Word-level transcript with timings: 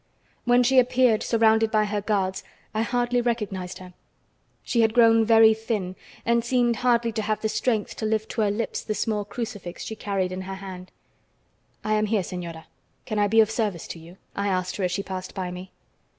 When 0.45 0.63
she 0.63 0.79
appeared, 0.79 1.21
surrounded 1.21 1.69
by 1.69 1.85
her 1.85 2.01
guards, 2.01 2.43
I 2.73 2.81
hardly 2.81 3.21
recognized 3.21 3.77
her. 3.77 3.93
She 4.63 4.81
had 4.81 4.95
grown 4.95 5.23
very 5.23 5.53
thin 5.53 5.95
and 6.25 6.43
seemed 6.43 6.77
hardly 6.77 7.11
to 7.11 7.21
have 7.21 7.41
the 7.41 7.47
strength 7.49 7.95
to 7.97 8.07
lift 8.07 8.31
to 8.31 8.41
her 8.41 8.49
lips 8.49 8.81
the 8.81 8.95
small 8.95 9.23
crucifix 9.25 9.83
she 9.83 9.95
carried 9.95 10.31
in 10.31 10.41
her 10.41 10.55
hand. 10.55 10.91
"I 11.83 11.93
am 11.93 12.07
here, 12.07 12.23
señora. 12.23 12.63
Can 13.05 13.19
I 13.19 13.27
be 13.27 13.41
of 13.41 13.51
service 13.51 13.87
to 13.89 13.99
you?" 13.99 14.17
I 14.35 14.47
asked 14.47 14.77
her 14.77 14.83
as 14.83 14.91
she 14.91 15.03
passed 15.03 15.35
by 15.35 15.51
me. 15.51 15.71